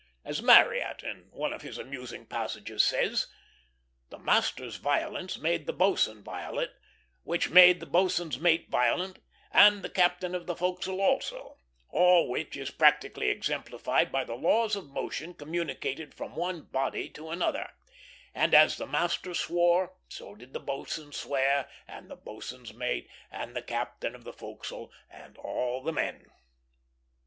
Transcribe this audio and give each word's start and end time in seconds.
As 0.25 0.41
Marryat 0.41 1.03
in 1.03 1.29
one 1.29 1.53
of 1.53 1.61
his 1.61 1.77
amusing 1.77 2.25
passages 2.25 2.83
says: 2.83 3.27
"The 4.09 4.17
master's 4.17 4.77
violence 4.77 5.37
made 5.37 5.67
the 5.67 5.73
boatswain 5.73 6.23
violent, 6.23 6.71
which 7.21 7.51
made 7.51 7.79
the 7.79 7.85
boatswain's 7.85 8.39
mate 8.39 8.67
violent, 8.71 9.19
and 9.51 9.83
the 9.83 9.91
captain 9.91 10.33
of 10.33 10.47
the 10.47 10.55
forecastle 10.55 10.99
also; 11.01 11.59
all 11.89 12.27
which 12.27 12.57
is 12.57 12.71
practically 12.71 13.29
exemplified 13.29 14.11
by 14.11 14.23
the 14.23 14.33
laws 14.33 14.75
of 14.75 14.89
motion 14.89 15.35
communicated 15.35 16.15
from 16.15 16.35
one 16.35 16.63
body 16.63 17.07
to 17.09 17.29
another; 17.29 17.69
and 18.33 18.55
as 18.55 18.77
the 18.77 18.87
master 18.87 19.35
swore, 19.35 19.97
so 20.09 20.33
did 20.33 20.51
the 20.53 20.59
boatswain 20.59 21.11
swear, 21.11 21.69
and 21.87 22.09
the 22.09 22.15
boatswain's 22.15 22.73
mate, 22.73 23.07
and 23.29 23.55
the 23.55 23.61
captain 23.61 24.15
of 24.15 24.23
the 24.23 24.33
forecastle, 24.33 24.91
and 25.11 25.37
all 25.37 25.83
the 25.83 25.93
men." 25.93 26.25